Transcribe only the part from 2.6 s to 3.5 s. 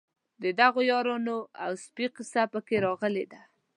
کې راغلې ده.